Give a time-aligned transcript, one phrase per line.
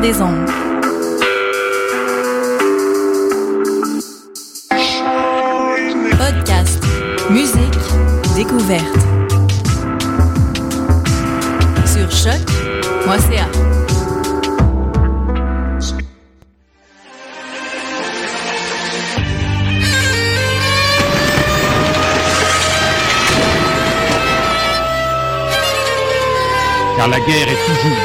[0.00, 0.12] Choc des.
[6.16, 6.82] Podcast,
[7.28, 7.78] musique,
[8.34, 8.82] découverte.
[11.84, 13.46] Sur choc.ca.
[26.96, 27.96] car la guerre est toujours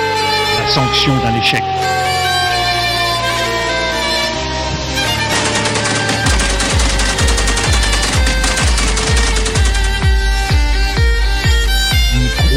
[0.60, 1.75] la sanction d'un échec.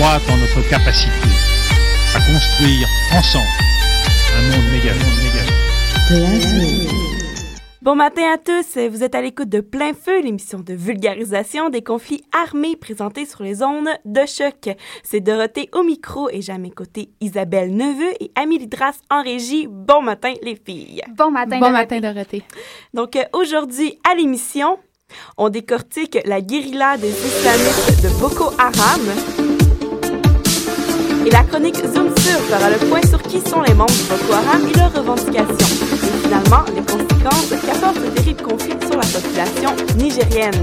[0.08, 1.12] Croit en notre capacité
[2.14, 3.44] à construire ensemble
[4.38, 4.92] un monde méga.
[7.82, 11.82] Bon matin à tous, vous êtes à l'écoute de Plein Feu, l'émission de vulgarisation des
[11.82, 14.74] conflits armés présentés sur les zones de choc.
[15.02, 19.22] C'est Dorothée au micro et j'ai à mes côtés Isabelle Neveu et Amélie Dras en
[19.22, 19.66] régie.
[19.68, 21.02] Bon matin les filles.
[21.16, 22.00] Bon matin, Bon Dorothée.
[22.00, 22.42] matin, Dorothée.
[22.94, 24.78] Donc euh, aujourd'hui à l'émission,
[25.36, 29.37] on décortique la guérilla des islamistes de Boko Haram.
[31.38, 34.60] La chronique Zoom sur fera le point sur qui sont les membres de Boko Haram
[34.66, 35.86] et leurs revendications.
[35.92, 40.60] Et finalement, les conséquences qu'apporte ce terrible conflit sur la population nigérienne.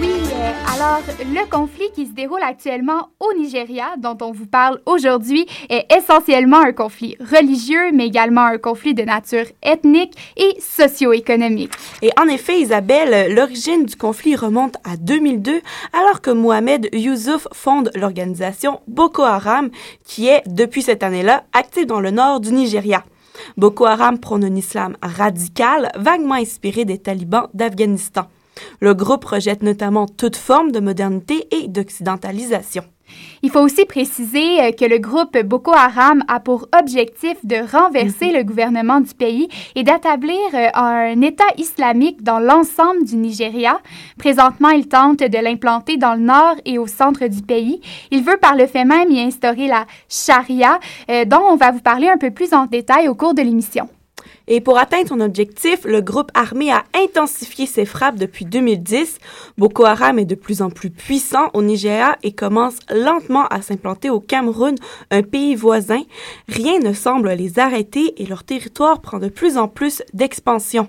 [0.00, 4.80] Oui, euh, alors le conflit qui se déroule actuellement au Nigeria, dont on vous parle
[4.86, 11.72] aujourd'hui, est essentiellement un conflit religieux, mais également un conflit de nature ethnique et socio-économique.
[12.00, 15.60] Et en effet, Isabelle, l'origine du conflit remonte à 2002,
[15.92, 19.68] alors que Mohamed Youssouf fonde l'organisation Boko Haram,
[20.04, 23.04] qui est, depuis cette année-là, active dans le nord du Nigeria.
[23.58, 28.26] Boko Haram prône un islam radical, vaguement inspiré des talibans d'Afghanistan.
[28.80, 32.84] Le groupe rejette notamment toute forme de modernité et d'occidentalisation.
[33.42, 38.32] Il faut aussi préciser euh, que le groupe Boko Haram a pour objectif de renverser
[38.32, 43.80] le gouvernement du pays et d'établir euh, un État islamique dans l'ensemble du Nigeria.
[44.18, 47.80] Présentement, il tente de l'implanter dans le nord et au centre du pays.
[48.10, 50.78] Il veut par le fait même y instaurer la charia,
[51.10, 53.88] euh, dont on va vous parler un peu plus en détail au cours de l'émission.
[54.52, 59.20] Et pour atteindre son objectif, le groupe armé a intensifié ses frappes depuis 2010.
[59.56, 64.10] Boko Haram est de plus en plus puissant au Nigeria et commence lentement à s'implanter
[64.10, 64.74] au Cameroun,
[65.12, 66.02] un pays voisin.
[66.48, 70.88] Rien ne semble les arrêter et leur territoire prend de plus en plus d'expansion.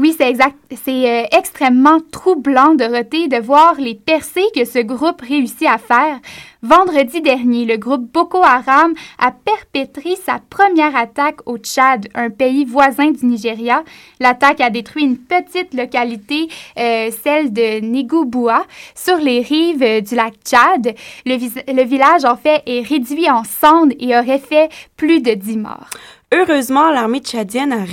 [0.00, 0.56] Oui, c'est exact.
[0.82, 6.18] C'est euh, extrêmement troublant, Dorothée, de voir les percées que ce groupe réussit à faire.
[6.62, 12.64] Vendredi dernier, le groupe Boko Haram a perpétré sa première attaque au Tchad, un pays
[12.64, 13.84] voisin du Nigeria.
[14.20, 20.14] L'attaque a détruit une petite localité, euh, celle de Negouboua, sur les rives euh, du
[20.14, 20.94] lac Tchad.
[21.26, 21.36] Le,
[21.74, 25.90] le village, en fait, est réduit en cendres et aurait fait plus de 10 morts.
[26.32, 27.84] Heureusement, l'armée tchadienne a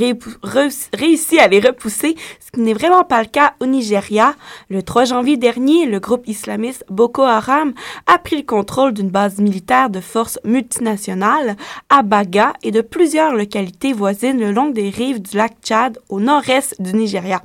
[0.93, 4.35] réussi à les repousser, ce qui n'est vraiment pas le cas au Nigeria.
[4.69, 7.73] Le 3 janvier dernier, le groupe islamiste Boko Haram
[8.05, 11.55] a pris le contrôle d'une base militaire de forces multinationales
[11.89, 16.19] à Baga et de plusieurs localités voisines le long des rives du lac Tchad au
[16.19, 17.41] nord-est du Nigeria.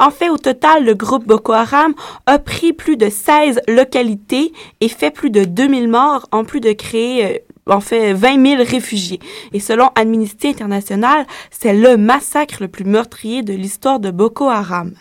[0.00, 1.94] En fait, au total, le groupe Boko Haram
[2.26, 6.72] a pris plus de 16 localités et fait plus de 2000 morts en plus de
[6.72, 9.20] créer euh, en fait 20 000 réfugiés.
[9.52, 14.92] Et selon Amnesty International, c'est le massacre le plus meurtrier de l'histoire de Boko Haram.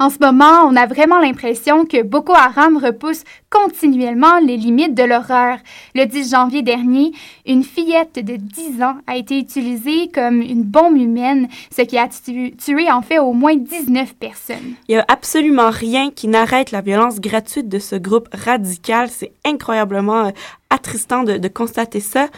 [0.00, 5.02] En ce moment, on a vraiment l'impression que Boko Haram repousse continuellement les limites de
[5.02, 5.58] l'horreur.
[5.96, 7.10] Le 10 janvier dernier,
[7.46, 12.06] une fillette de 10 ans a été utilisée comme une bombe humaine, ce qui a
[12.06, 14.74] tu- tué en fait au moins 19 personnes.
[14.88, 19.08] Il n'y a absolument rien qui n'arrête la violence gratuite de ce groupe radical.
[19.10, 20.30] C'est incroyablement euh,
[20.70, 22.28] attristant de, de constater ça.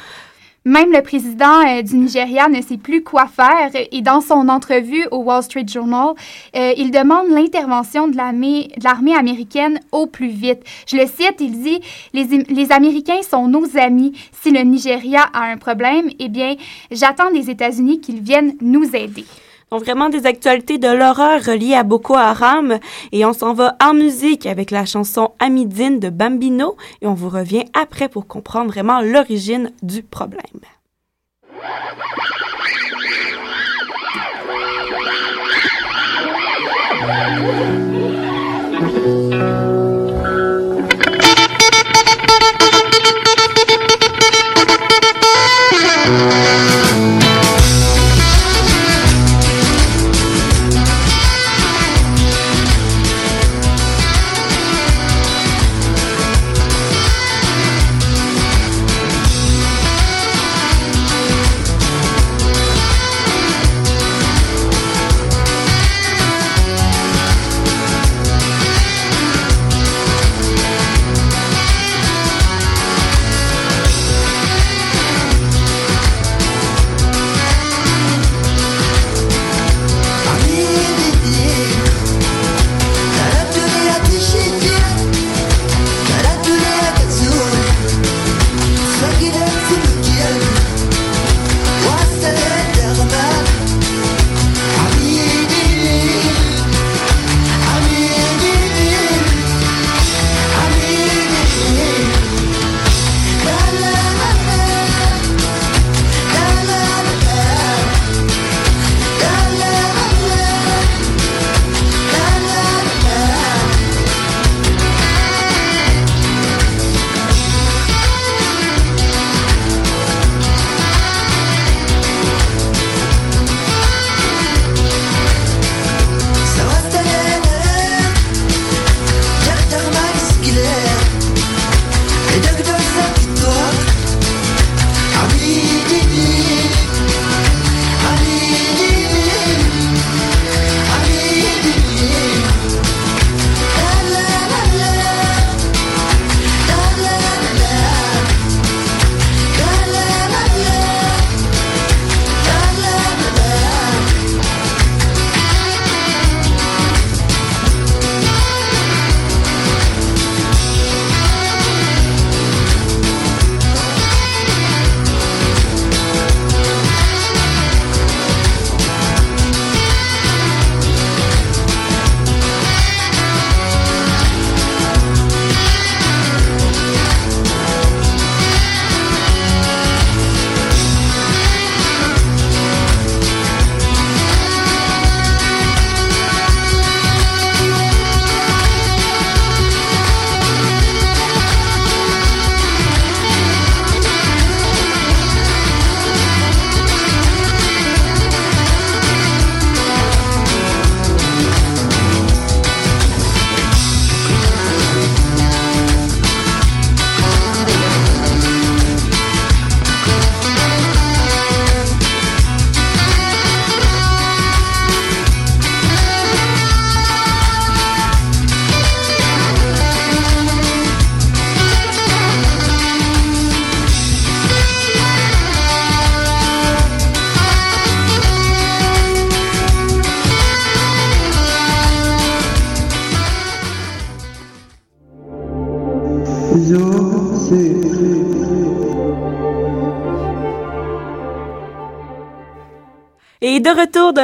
[0.67, 5.07] Même le président euh, du Nigeria ne sait plus quoi faire et dans son entrevue
[5.11, 6.13] au Wall Street Journal,
[6.55, 10.63] euh, il demande l'intervention de l'armée américaine au plus vite.
[10.87, 11.81] Je le cite, il dit
[12.13, 14.13] les, les Américains sont nos amis.
[14.43, 16.57] Si le Nigeria a un problème, eh bien,
[16.91, 19.25] j'attends des États-Unis qu'ils viennent nous aider.
[19.71, 22.79] Donc vraiment des actualités de l'horreur reliées à Boko Haram.
[23.13, 26.77] Et on s'en va en musique avec la chanson Amidine de Bambino.
[27.03, 30.41] Et on vous revient après pour comprendre vraiment l'origine du problème.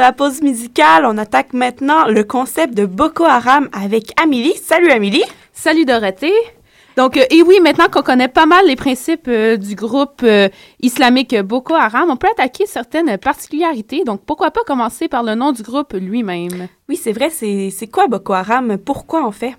[0.07, 4.53] La pause musicale, on attaque maintenant le concept de Boko Haram avec Amélie.
[4.53, 5.25] Salut Amélie.
[5.51, 6.31] Salut Dorothée.
[6.95, 10.47] Donc, euh, et oui, maintenant qu'on connaît pas mal les principes euh, du groupe euh,
[10.81, 14.05] islamique Boko Haram, on peut attaquer certaines particularités.
[14.05, 16.69] Donc, pourquoi pas commencer par le nom du groupe lui-même?
[16.87, 18.77] Oui, c'est vrai, c'est quoi Boko Haram?
[18.77, 19.55] Pourquoi en fait?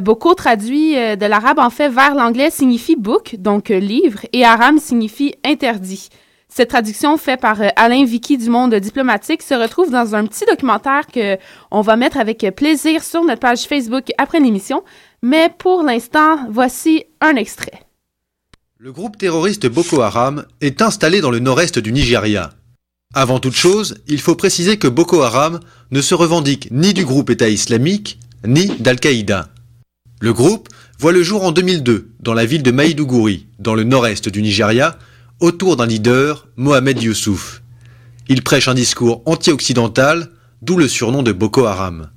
[0.00, 5.34] Boko traduit de l'arabe en fait vers l'anglais signifie book, donc livre, et haram signifie
[5.44, 6.08] interdit.
[6.48, 10.44] Cette traduction faite par euh, Alain Vicky du Monde diplomatique se retrouve dans un petit
[10.46, 11.36] documentaire que
[11.70, 14.82] on va mettre avec plaisir sur notre page Facebook après l'émission.
[15.22, 17.82] Mais pour l'instant, voici un extrait.
[18.78, 22.50] Le groupe terroriste Boko Haram est installé dans le nord-est du Nigeria.
[23.14, 27.30] Avant toute chose, il faut préciser que Boko Haram ne se revendique ni du groupe
[27.30, 29.48] État islamique, ni d'Al-Qaïda.
[30.20, 34.28] Le groupe voit le jour en 2002 dans la ville de Maïdougouri, dans le nord-est
[34.28, 34.98] du Nigeria,
[35.40, 37.62] autour d'un leader, Mohamed Youssouf.
[38.28, 40.30] Il prêche un discours anti-occidental,
[40.62, 42.10] d'où le surnom de Boko Haram.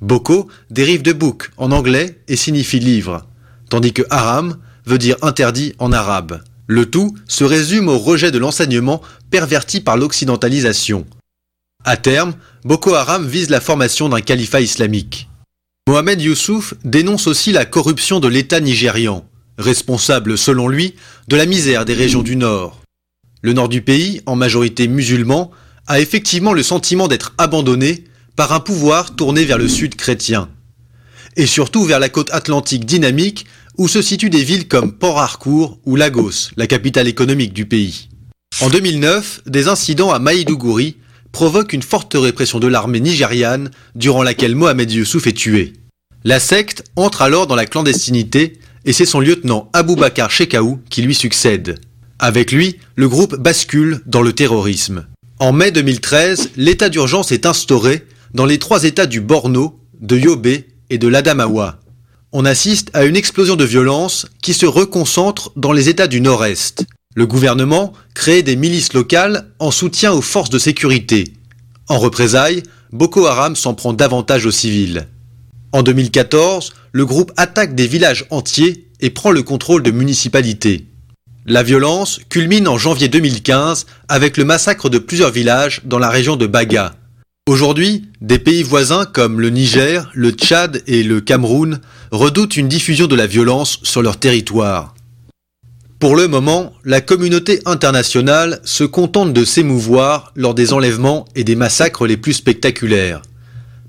[0.00, 3.26] Boko dérive de book en anglais et signifie livre,
[3.68, 6.42] tandis que haram veut dire interdit en arabe.
[6.66, 11.06] Le tout se résume au rejet de l'enseignement perverti par l'occidentalisation.
[11.84, 15.28] À terme, Boko Haram vise la formation d'un califat islamique.
[15.88, 19.26] Mohamed Youssouf dénonce aussi la corruption de l'État nigérian,
[19.58, 20.94] responsable selon lui
[21.28, 22.80] de la misère des régions du Nord.
[23.42, 25.50] Le nord du pays, en majorité musulman,
[25.86, 28.04] a effectivement le sentiment d'être abandonné
[28.36, 30.48] par un pouvoir tourné vers le sud chrétien.
[31.36, 33.46] Et surtout vers la côte atlantique dynamique
[33.78, 38.08] où se situent des villes comme Port Harcourt ou Lagos, la capitale économique du pays.
[38.60, 40.96] En 2009, des incidents à Maïdougouri
[41.32, 45.72] provoquent une forte répression de l'armée nigériane durant laquelle Mohamed Youssouf est tué.
[46.24, 51.14] La secte entre alors dans la clandestinité et c'est son lieutenant Aboubakar Shekaou qui lui
[51.14, 51.78] succède.
[52.18, 55.06] Avec lui, le groupe bascule dans le terrorisme.
[55.38, 60.46] En mai 2013, l'état d'urgence est instauré dans les trois états du Borno, de Yobe
[60.90, 61.80] et de l'Adamawa.
[62.32, 66.84] On assiste à une explosion de violence qui se reconcentre dans les états du nord-est.
[67.16, 71.32] Le gouvernement crée des milices locales en soutien aux forces de sécurité.
[71.88, 75.08] En représailles, Boko Haram s'en prend davantage aux civils.
[75.72, 80.86] En 2014, le groupe attaque des villages entiers et prend le contrôle de municipalités.
[81.46, 86.36] La violence culmine en janvier 2015 avec le massacre de plusieurs villages dans la région
[86.36, 86.94] de Baga.
[87.48, 93.06] Aujourd'hui, des pays voisins comme le Niger, le Tchad et le Cameroun redoutent une diffusion
[93.06, 94.94] de la violence sur leur territoire.
[96.00, 101.56] Pour le moment, la communauté internationale se contente de s'émouvoir lors des enlèvements et des
[101.56, 103.22] massacres les plus spectaculaires.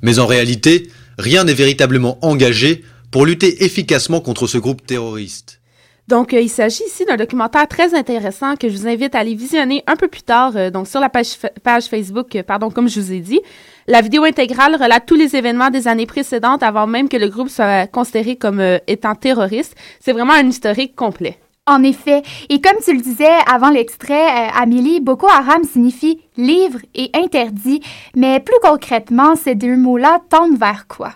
[0.02, 0.90] Mais en réalité,
[1.22, 5.62] rien n'est véritablement engagé pour lutter efficacement contre ce groupe terroriste.
[6.08, 9.36] Donc, euh, il s'agit ici d'un documentaire très intéressant que je vous invite à aller
[9.36, 13.00] visionner un peu plus tard, euh, donc sur la page, Facebook, euh, pardon, comme je
[13.00, 13.40] vous ai dit.
[13.88, 17.50] La vidéo intégrale relate tous les événements des années précédentes avant même que le groupe
[17.50, 19.76] soit considéré comme étant terroriste.
[20.00, 21.41] C'est vraiment un historique complet.
[21.68, 27.12] En effet, et comme tu le disais avant l'extrait, Amélie, Boko Haram signifie livre et
[27.14, 27.82] interdit,
[28.16, 31.12] mais plus concrètement, ces deux mots-là tendent vers quoi?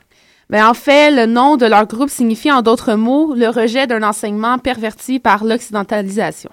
[0.52, 4.04] Mais en fait, le nom de leur groupe signifie en d'autres mots le rejet d'un
[4.04, 6.52] enseignement perverti par l'occidentalisation.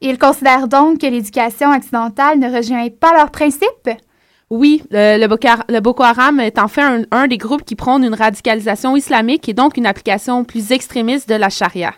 [0.00, 3.90] Ils considèrent donc que l'éducation occidentale ne rejoint pas leurs principes?
[4.48, 8.96] Oui, le, Boko Haram est en fait un, un, des groupes qui prône une radicalisation
[8.96, 11.92] islamique et donc une application plus extrémiste de la charia.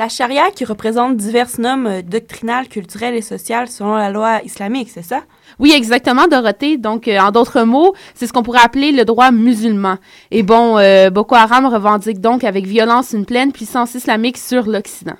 [0.00, 4.88] La charia qui représente diverses normes euh, doctrinales, culturelles et sociales selon la loi islamique,
[4.90, 5.24] c'est ça?
[5.58, 6.78] Oui, exactement, Dorothée.
[6.78, 9.98] Donc, euh, en d'autres mots, c'est ce qu'on pourrait appeler le droit musulman.
[10.30, 15.16] Et bon, euh, Boko Haram revendique donc avec violence une pleine puissance islamique sur l'Occident.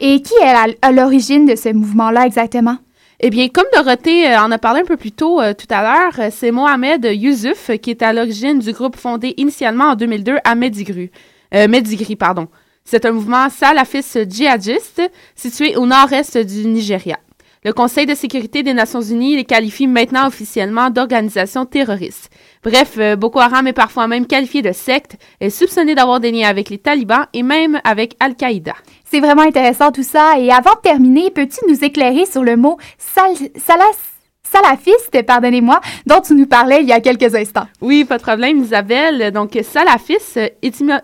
[0.00, 2.78] Et qui est à l'origine de ce mouvement-là exactement?
[3.20, 6.52] Eh bien, comme Dorothée en a parlé un peu plus tôt tout à l'heure, c'est
[6.52, 11.10] Mohamed Youssouf qui est à l'origine du groupe fondé initialement en 2002 à Medigri.
[11.52, 12.48] Medigri, pardon.
[12.84, 15.02] C'est un mouvement salafiste djihadiste
[15.34, 17.18] situé au nord-est du Nigeria.
[17.64, 22.28] Le Conseil de sécurité des Nations Unies les qualifie maintenant officiellement d'organisation terroriste.
[22.64, 26.48] Bref, euh, Boko Haram est parfois même qualifié de secte, est soupçonné d'avoir des liens
[26.48, 28.74] avec les talibans et même avec Al-Qaïda.
[29.04, 30.40] C'est vraiment intéressant tout ça.
[30.40, 34.11] Et avant de terminer, peux-tu nous éclairer sur le mot sal salas
[34.52, 37.66] salafistes, pardonnez-moi, dont tu nous parlais il y a quelques instants.
[37.80, 39.32] Oui, pas de problème, Isabelle.
[39.32, 40.38] Donc, salafiste,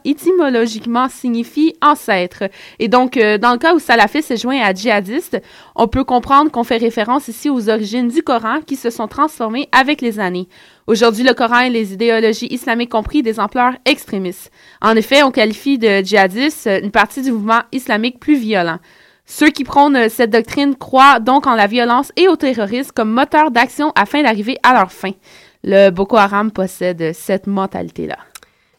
[0.05, 2.45] étymologiquement, signifie ancêtre.
[2.78, 5.40] Et donc, euh, dans le cas où salafiste est joint à djihadiste,
[5.75, 9.69] on peut comprendre qu'on fait référence ici aux origines du Coran qui se sont transformées
[9.73, 10.49] avec les années.
[10.87, 14.50] Aujourd'hui, le Coran et les idéologies islamiques ont pris des ampleurs extrémistes.
[14.83, 18.78] En effet, on qualifie de djihadiste une partie du mouvement islamique plus violent.
[19.30, 23.50] Ceux qui prônent cette doctrine croient donc en la violence et au terrorisme comme moteur
[23.50, 25.11] d'action afin d'arriver à leur fin.
[25.62, 28.16] Le Boko Haram possède cette mentalité-là.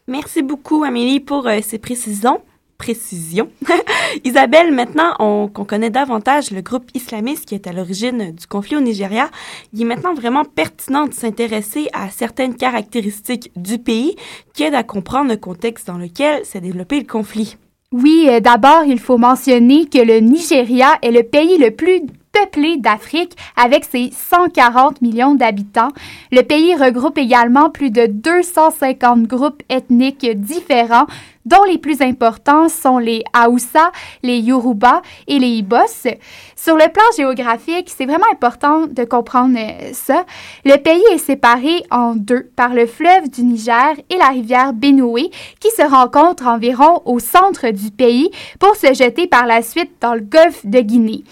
[0.07, 2.41] Merci beaucoup, Amélie, pour euh, ces précisions.
[2.79, 3.51] Précision.
[4.23, 5.13] Isabelle, maintenant
[5.49, 9.29] qu'on connaît davantage le groupe islamiste qui est à l'origine du conflit au Nigeria,
[9.73, 14.15] il est maintenant vraiment pertinent de s'intéresser à certaines caractéristiques du pays
[14.55, 17.57] qui aident à comprendre le contexte dans lequel s'est développé le conflit.
[17.91, 22.77] Oui, euh, d'abord, il faut mentionner que le Nigeria est le pays le plus peuplé
[22.77, 25.89] d'Afrique avec ses 140 millions d'habitants.
[26.31, 31.07] Le pays regroupe également plus de 250 groupes ethniques différents,
[31.45, 33.91] dont les plus importants sont les Haoussa,
[34.23, 36.07] les Yoruba et les Ibos.
[36.55, 40.25] Sur le plan géographique, c'est vraiment important de comprendre euh, ça.
[40.65, 45.31] Le pays est séparé en deux par le fleuve du Niger et la rivière Benoué
[45.59, 48.29] qui se rencontrent environ au centre du pays
[48.59, 51.23] pour se jeter par la suite dans le golfe de Guinée.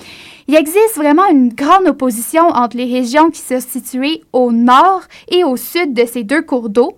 [0.49, 5.43] Il existe vraiment une grande opposition entre les régions qui se situent au nord et
[5.43, 6.95] au sud de ces deux cours d'eau.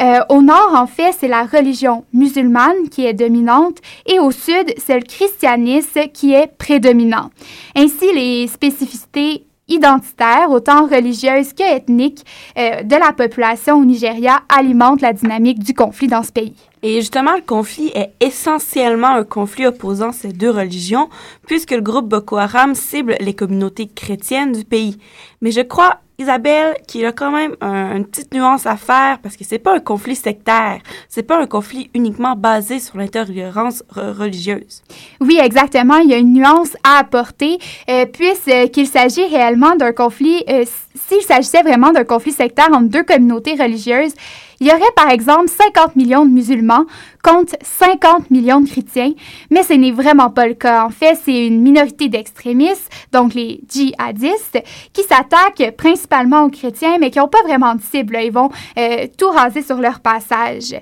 [0.00, 2.51] Euh, au nord, en fait, c'est la religion musulmane
[2.90, 7.30] qui est dominante et au sud, c'est le christianisme qui est prédominant.
[7.76, 12.24] Ainsi, les spécificités identitaires, autant religieuses que ethniques,
[12.58, 16.54] euh, de la population au Nigeria alimentent la dynamique du conflit dans ce pays.
[16.82, 21.08] Et justement, le conflit est essentiellement un conflit opposant ces deux religions,
[21.46, 24.98] puisque le groupe Boko Haram cible les communautés chrétiennes du pays.
[25.40, 29.36] Mais je crois, Isabelle, qu'il y a quand même une petite nuance à faire, parce
[29.36, 34.82] que c'est pas un conflit sectaire, c'est pas un conflit uniquement basé sur l'intolérance religieuse.
[35.20, 35.96] Oui, exactement.
[35.98, 37.58] Il y a une nuance à apporter,
[37.88, 40.64] euh, puisqu'il s'agit réellement d'un conflit, euh,
[41.08, 44.14] s'il s'agissait vraiment d'un conflit sectaire entre deux communautés religieuses,
[44.62, 46.84] il y aurait par exemple 50 millions de musulmans
[47.20, 49.12] contre 50 millions de chrétiens,
[49.50, 50.84] mais ce n'est vraiment pas le cas.
[50.84, 57.10] En fait, c'est une minorité d'extrémistes, donc les djihadistes, qui s'attaquent principalement aux chrétiens, mais
[57.10, 58.18] qui n'ont pas vraiment de cible.
[58.22, 60.74] Ils vont euh, tout raser sur leur passage.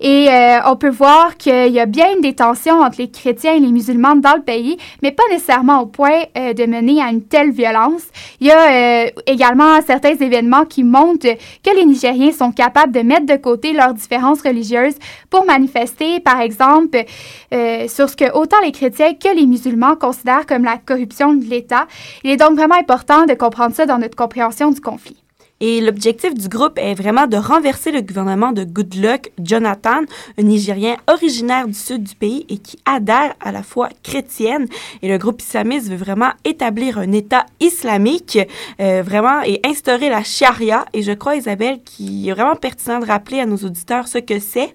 [0.00, 3.60] Et euh, on peut voir qu'il y a bien des tensions entre les chrétiens et
[3.60, 7.22] les musulmans dans le pays, mais pas nécessairement au point euh, de mener à une
[7.22, 8.02] telle violence.
[8.40, 11.26] Il y a également certains événements qui montrent
[11.64, 14.96] que les Nigériens sont capables de mettre de côté leurs différences religieuses
[15.30, 17.04] pour manifester, par exemple,
[17.54, 21.44] euh, sur ce que autant les chrétiens que les musulmans considèrent comme la corruption de
[21.44, 21.86] l'État.
[22.24, 25.16] Il est donc vraiment important de comprendre ça dans notre compréhension du conflit.
[25.60, 30.02] Et l'objectif du groupe est vraiment de renverser le gouvernement de Goodluck Jonathan,
[30.38, 34.68] un Nigérien originaire du sud du pays et qui adhère à la foi chrétienne.
[35.02, 38.38] Et le groupe islamiste veut vraiment établir un État islamique,
[38.80, 40.84] euh, vraiment, et instaurer la charia.
[40.92, 44.38] Et je crois, Isabelle, qu'il est vraiment pertinent de rappeler à nos auditeurs ce que
[44.38, 44.72] c'est.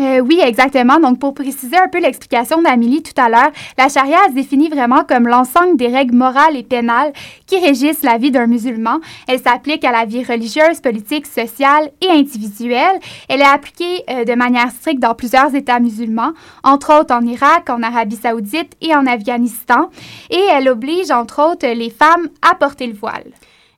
[0.00, 0.98] Euh, oui, exactement.
[0.98, 5.04] Donc, pour préciser un peu l'explication d'Amélie tout à l'heure, la charia se définit vraiment
[5.04, 7.12] comme l'ensemble des règles morales et pénales
[7.46, 8.98] qui régissent la vie d'un musulman.
[9.28, 12.98] Elle s'applique à la vie religieuse, politique, sociale et individuelle.
[13.28, 16.32] Elle est appliquée euh, de manière stricte dans plusieurs États musulmans,
[16.64, 19.90] entre autres en Irak, en Arabie saoudite et en Afghanistan.
[20.28, 23.30] Et elle oblige, entre autres, les femmes à porter le voile.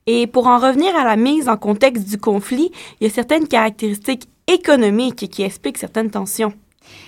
[0.07, 3.47] Et pour en revenir à la mise en contexte du conflit, il y a certaines
[3.47, 6.53] caractéristiques économique qui explique certaines tensions.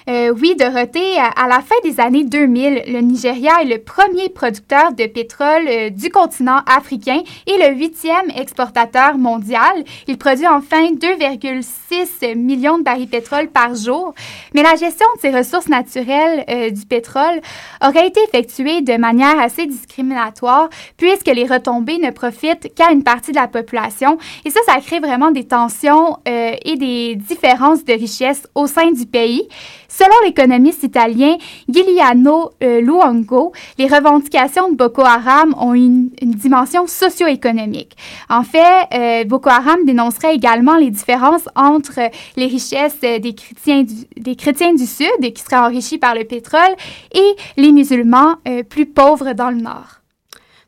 [0.10, 4.92] Euh, oui, Dorothée, à, la fin des années 2000, le Nigeria est le premier producteur
[4.94, 9.84] de pétrole euh, du continent africain et le huitième exportateur mondial.
[10.08, 14.16] Il produit enfin 2,6 millions de barils de pétrole par jour.
[14.56, 17.42] Mais la gestion de ces ressources naturelles euh, du pétrole
[17.84, 23.32] aurait été effectuée de manière assez discriminatoire puisque les retombées ne profitent qu'à une partie
[23.32, 24.18] de la population.
[24.44, 29.06] Et ça, ça crée vraiment des tensions et des différences de richesse au sein du
[29.06, 29.48] pays.
[29.88, 37.98] Selon l'économiste italien Giuliano euh, Luongo, les revendications de Boko Haram ont une, dimension socio-économique.
[38.30, 42.00] En fait, euh, Boko Haram dénoncerait également les différences entre
[42.38, 46.76] les richesses des chrétiens du, des chrétiens du Sud, qui seraient enrichis par le pétrole,
[47.14, 50.00] et les musulmans euh, plus pauvres dans le Nord.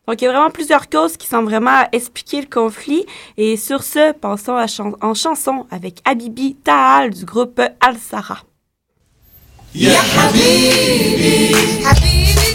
[0.07, 3.05] Donc, il y a vraiment plusieurs causes qui semblent vraiment expliquer le conflit.
[3.37, 4.57] Et sur ce, passons
[5.01, 8.39] en chanson avec Habibi Tahal du groupe Al-Sara.
[9.75, 11.55] يا حبيبي.
[11.85, 12.50] حبيبي.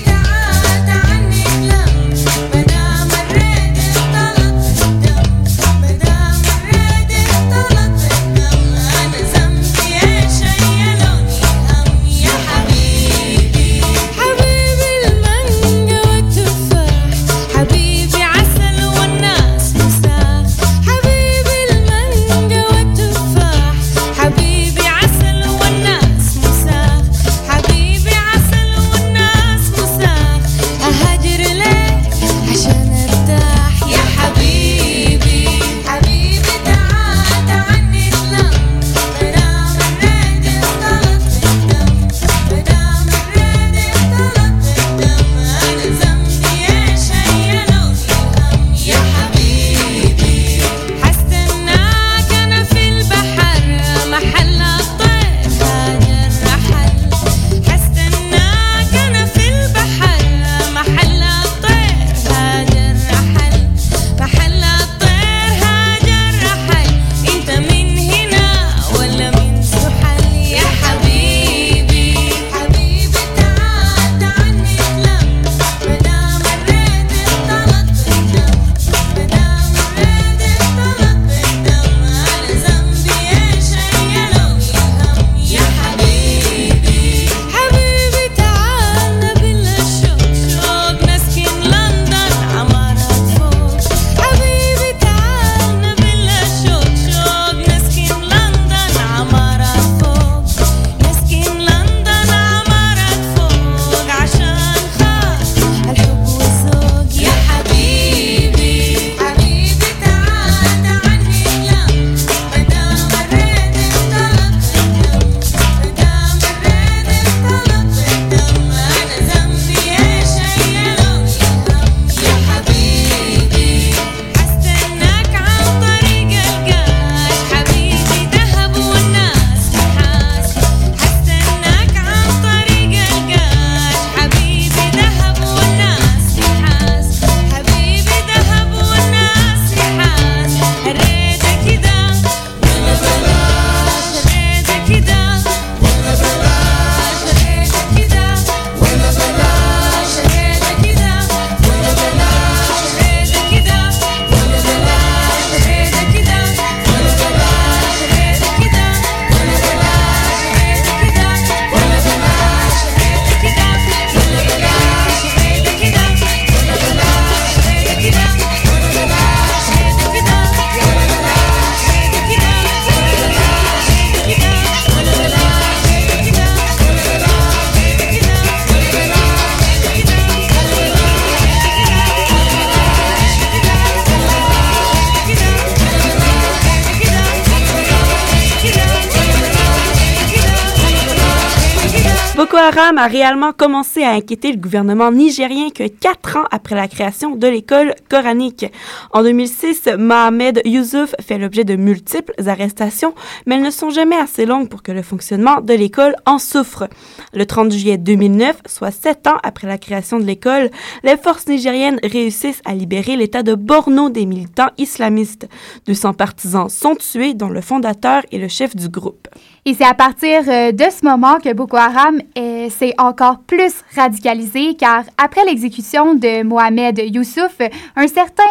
[192.47, 196.87] Boko Haram a réellement commencé à inquiéter le gouvernement nigérien que quatre ans après la
[196.87, 198.67] création de l'école coranique.
[199.11, 204.47] En 2006, Mohamed Youssouf fait l'objet de multiples arrestations, mais elles ne sont jamais assez
[204.47, 206.89] longues pour que le fonctionnement de l'école en souffre.
[207.33, 210.71] Le 30 juillet 2009, soit sept ans après la création de l'école,
[211.03, 215.49] les forces nigériennes réussissent à libérer l'État de Borno des militants islamistes.
[215.89, 219.27] 200 partisans sont tués, dont le fondateur et le chef du groupe.
[219.69, 223.83] Et c'est à partir euh, de ce moment que Boko Haram euh, s'est encore plus
[223.97, 227.59] radicalisé, car après l'exécution de Mohamed Youssouf,
[227.97, 228.45] un certain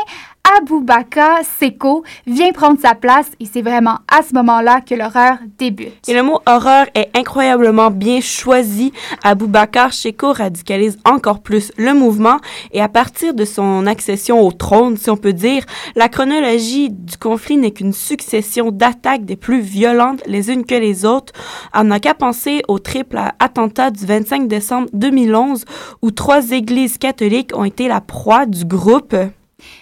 [0.58, 6.08] Aboubaka Seko vient prendre sa place et c'est vraiment à ce moment-là que l'horreur débute.
[6.08, 8.94] Et le mot horreur est incroyablement bien choisi.
[9.24, 12.38] Aboubakar Seko radicalise encore plus le mouvement
[12.72, 17.18] et à partir de son accession au trône, si on peut dire, la chronologie du
[17.18, 21.34] conflit n'est qu'une succession d'attaques des plus violentes les unes que les autres.
[21.74, 25.66] On n'a qu'à penser au triple attentat du 25 décembre 2011
[26.02, 29.16] où trois églises catholiques ont été la proie du groupe.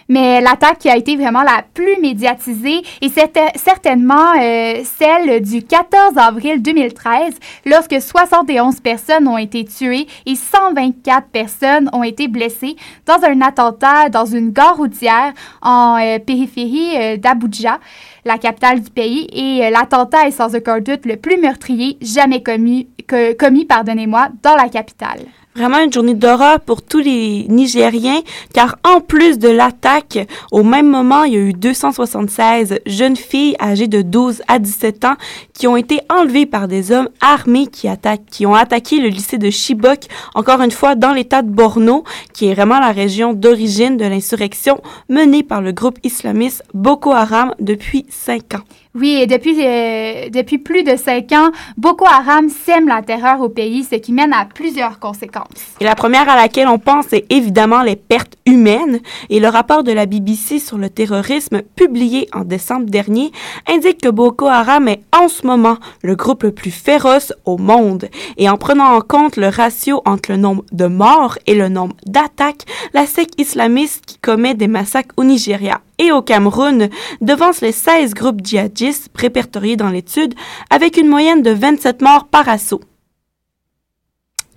[0.09, 2.81] Mais l'attaque qui a été vraiment la plus médiatisée
[3.13, 10.35] c'était certainement euh, celle du 14 avril 2013, lorsque 71 personnes ont été tuées et
[10.35, 16.95] 124 personnes ont été blessées dans un attentat dans une gare routière en euh, périphérie
[16.97, 17.79] euh, d'Abuja,
[18.25, 19.27] la capitale du pays.
[19.31, 24.55] Et l'attentat est sans aucun doute le plus meurtrier jamais commis, que, commis pardonnez-moi, dans
[24.55, 25.19] la capitale.
[25.55, 28.21] Vraiment une journée d'horreur pour tous les Nigériens,
[28.55, 33.55] car en plus de l'attaque, au même moment, il y a eu 276 jeunes filles
[33.61, 35.15] âgées de 12 à 17 ans
[35.53, 39.37] qui ont été enlevées par des hommes armés qui, attaquent, qui ont attaqué le lycée
[39.37, 43.95] de Chibok, encore une fois dans l'état de Borno, qui est vraiment la région d'origine
[43.95, 48.82] de l'insurrection menée par le groupe islamiste Boko Haram depuis 5 ans.
[48.95, 53.49] Oui, et depuis, euh, depuis plus de cinq ans, Boko Haram sème la terreur au
[53.49, 55.47] pays, ce qui mène à plusieurs conséquences.
[55.79, 58.99] Et la première à laquelle on pense est évidemment les pertes humaines.
[59.32, 63.32] Et le rapport de la BBC sur le terrorisme, publié en décembre dernier,
[63.67, 68.10] indique que Boko Haram est en ce moment le groupe le plus féroce au monde.
[68.38, 71.95] Et en prenant en compte le ratio entre le nombre de morts et le nombre
[72.06, 76.89] d'attaques, la secte islamiste qui commet des massacres au Nigeria et au Cameroun
[77.21, 80.34] devance les 16 groupes djihadistes répertoriés dans l'étude
[80.69, 82.82] avec une moyenne de 27 morts par assaut.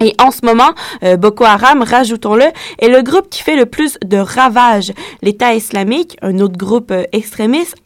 [0.00, 0.72] Et en ce moment,
[1.04, 2.44] euh, Boko Haram, rajoutons-le,
[2.78, 4.92] est le groupe qui fait le plus de ravages.
[5.22, 7.76] L'État islamique, un autre groupe euh, extrémiste,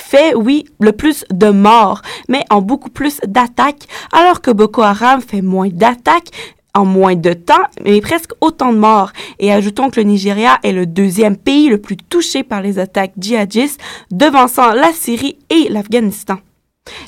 [0.00, 5.20] fait, oui, le plus de morts, mais en beaucoup plus d'attaques, alors que Boko Haram
[5.20, 6.30] fait moins d'attaques,
[6.78, 9.12] en moins de temps, mais presque autant de morts.
[9.38, 13.12] Et ajoutons que le Nigeria est le deuxième pays le plus touché par les attaques
[13.18, 16.36] djihadistes, devançant la Syrie et l'Afghanistan.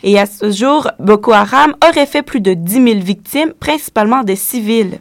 [0.03, 4.37] Et à ce jour, Boko Haram aurait fait plus de 10 000 victimes, principalement des
[4.37, 5.01] civils.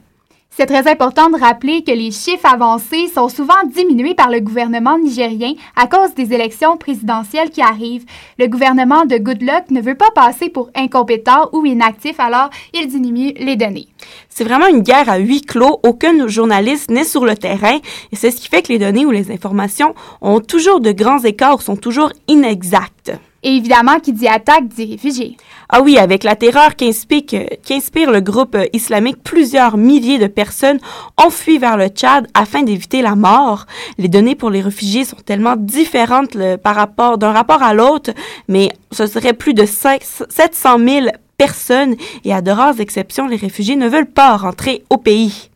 [0.60, 5.00] C'est très important de rappeler que les chiffres avancés sont souvent diminués par le gouvernement
[5.00, 8.04] nigérien à cause des élections présidentielles qui arrivent.
[8.38, 13.32] Le gouvernement de Goodluck ne veut pas passer pour incompétent ou inactif, alors il diminue
[13.38, 13.88] les données.
[14.28, 15.80] C'est vraiment une guerre à huis clos.
[15.84, 17.78] Aucun journaliste n'est sur le terrain.
[18.12, 21.24] Et c'est ce qui fait que les données ou les informations ont toujours de grands
[21.24, 23.13] écarts, sont toujours inexactes.
[23.43, 25.38] Et évidemment, qui dit attaque dit réfugiés.
[25.69, 30.80] Ah oui, avec la terreur qu'inspire le groupe islamique, plusieurs milliers de personnes
[31.17, 33.65] ont fui vers le Tchad afin d'éviter la mort.
[33.97, 38.12] Les données pour les réfugiés sont tellement différentes par rapport d'un rapport à l'autre,
[38.47, 43.78] mais ce serait plus de 700 000 personnes et à de rares exceptions, les réfugiés
[43.78, 45.49] ne veulent pas rentrer au pays.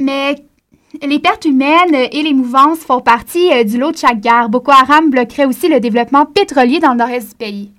[0.00, 0.34] Mais
[1.02, 4.48] les pertes humaines et les mouvances font partie euh, du lot de chaque guerre.
[4.48, 7.70] Boko Haram bloquerait aussi le développement pétrolier dans le nord-est du pays.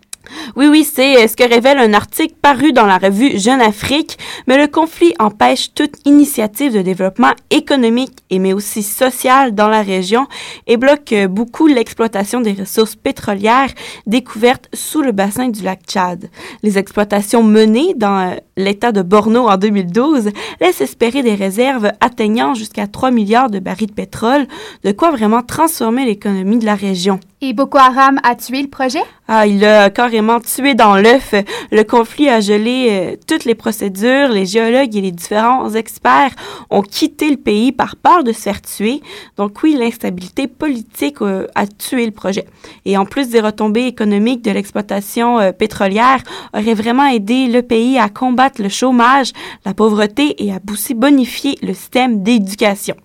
[0.56, 4.18] Oui, oui, c'est euh, ce que révèle un article paru dans la revue Jeune Afrique,
[4.48, 9.82] mais le conflit empêche toute initiative de développement économique et mais aussi social dans la
[9.82, 10.28] région
[10.68, 13.74] et bloque euh, beaucoup l'exploitation des ressources pétrolières
[14.08, 16.30] découvertes sous le bassin du lac Tchad.
[16.64, 20.30] Les exploitations menées dans euh, l'état de Borno en 2012
[20.62, 24.48] laissent espérer des réserves atteignant jusqu'à 3 milliards de barils de pétrole,
[24.84, 27.20] de quoi vraiment transformer l'économie de la région.
[27.42, 29.02] Et Boko Haram a tué le projet?
[29.28, 31.36] Ah, il l'a carrément tué dans l'œuf.
[31.70, 34.30] Le conflit a gelé euh, toutes les procédures.
[34.30, 36.32] Les géologues et les différents experts
[36.70, 39.02] ont quitté le pays par peur de se faire tuer.
[39.36, 42.46] Donc oui, l'instabilité politique euh, a tué le projet.
[42.86, 48.00] Et en plus des retombées économiques de l'exploitation euh, pétrolière, aurait vraiment aidé le pays
[48.00, 49.34] à combattre le chômage,
[49.66, 52.96] la pauvreté et à aussi bonifier le système d'éducation.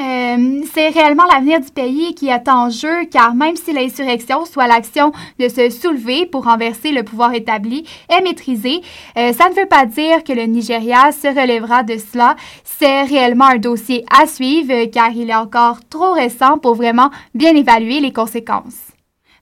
[0.00, 4.68] Euh, c'est réellement l'avenir du pays qui est en jeu, car même si l'insurrection, soit
[4.68, 8.80] l'action de se soulever pour renverser le pouvoir établi, est maîtrisée,
[9.16, 12.36] euh, ça ne veut pas dire que le Nigeria se relèvera de cela.
[12.62, 17.56] C'est réellement un dossier à suivre, car il est encore trop récent pour vraiment bien
[17.56, 18.92] évaluer les conséquences.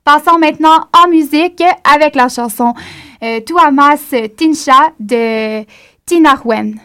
[0.05, 2.73] Passons maintenant en musique avec la chanson
[3.23, 5.65] euh, Tuamas Tinsha de
[6.07, 6.79] Tinarwen.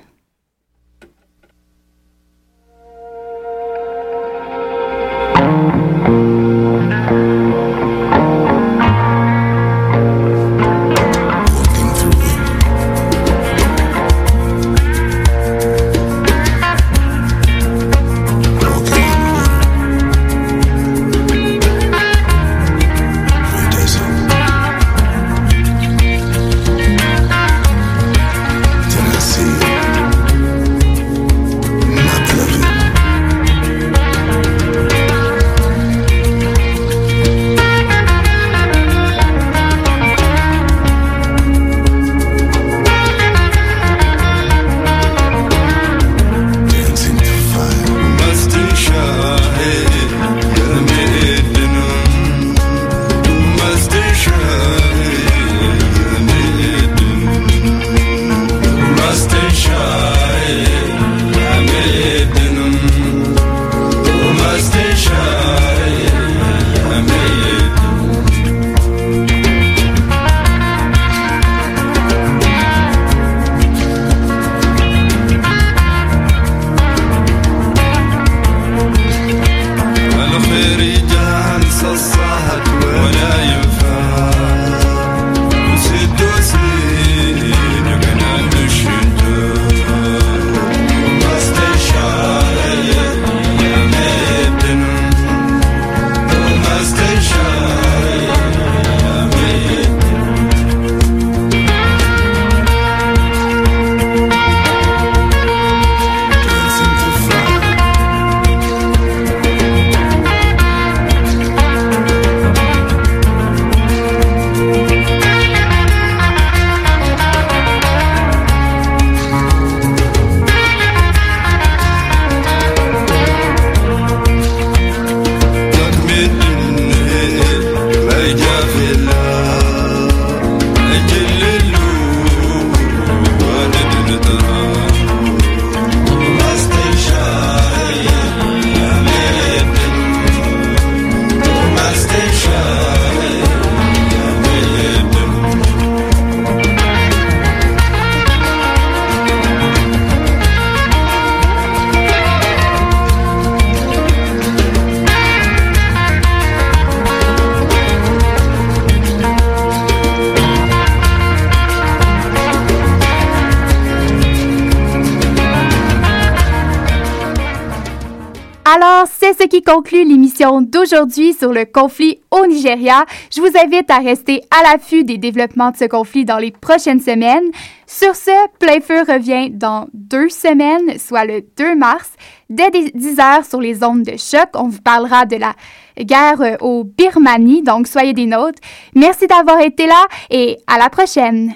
[169.42, 173.06] Ce qui conclut l'émission d'aujourd'hui sur le conflit au Nigeria.
[173.36, 177.00] Je vous invite à rester à l'affût des développements de ce conflit dans les prochaines
[177.00, 177.50] semaines.
[177.88, 182.12] Sur ce, Playfeu revient dans deux semaines, soit le 2 mars,
[182.52, 184.50] dès 10 heures sur les ondes de choc.
[184.54, 185.56] On vous parlera de la
[186.00, 188.60] guerre au Birmanie, donc soyez des nôtres.
[188.94, 191.56] Merci d'avoir été là et à la prochaine.